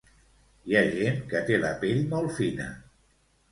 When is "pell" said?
1.85-2.01